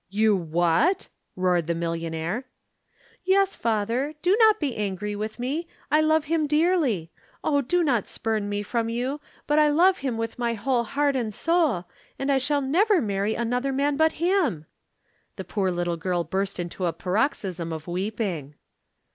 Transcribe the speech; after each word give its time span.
"You 0.09 0.35
what?" 0.35 1.09
roared 1.35 1.67
the 1.67 1.75
millionaire. 1.75 2.45
"Yes, 3.23 3.55
father, 3.55 4.15
do 4.23 4.35
not 4.39 4.59
be 4.59 4.75
angry 4.75 5.15
with 5.15 5.37
me. 5.37 5.67
I 5.91 6.01
love 6.01 6.25
him 6.25 6.47
dearly. 6.47 7.11
Oh, 7.43 7.61
do 7.61 7.83
not 7.83 8.07
spurn 8.07 8.49
me 8.49 8.63
from 8.63 8.89
you, 8.89 9.21
but 9.45 9.59
I 9.59 9.67
love 9.69 9.99
him 9.99 10.17
with 10.17 10.39
my 10.39 10.55
whole 10.55 10.85
heart 10.85 11.15
and 11.15 11.31
soul, 11.31 11.85
and 12.17 12.31
I 12.31 12.39
shall 12.39 12.61
never 12.61 12.99
marry 12.99 13.35
any 13.37 13.53
other 13.53 13.71
man 13.71 13.95
but 13.95 14.13
him." 14.13 14.65
The 15.35 15.43
poor 15.45 15.69
little 15.69 15.97
girl 15.97 16.23
burst 16.23 16.59
into 16.59 16.87
a 16.87 16.93
paroxysm 16.93 17.71
of 17.71 17.85
weeping. 17.85 18.55